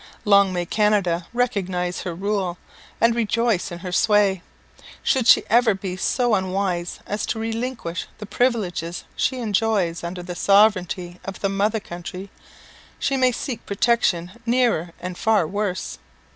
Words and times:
Long 0.25 0.51
may 0.51 0.65
Canada 0.65 1.27
recognise 1.31 2.01
her 2.01 2.15
rule, 2.15 2.57
and 2.99 3.13
rejoice 3.13 3.71
in 3.71 3.77
her 3.85 3.91
sway! 3.91 4.41
Should 5.03 5.27
she 5.27 5.43
ever 5.47 5.75
be 5.75 5.95
so 5.95 6.33
unwise 6.33 6.97
as 7.05 7.23
to 7.27 7.37
relinquish 7.39 8.07
the 8.17 8.25
privileges 8.25 9.03
she 9.15 9.37
enjoys 9.37 10.03
under 10.03 10.23
the 10.23 10.33
sovereignty 10.33 11.19
of 11.23 11.41
the 11.41 11.49
mother 11.49 11.79
country, 11.79 12.31
she 12.97 13.15
may 13.15 13.31
seek 13.31 13.63
protection 13.67 14.31
nearer 14.43 14.91
and 14.99 15.17
_fare 15.17 15.47
worse! 15.47 15.99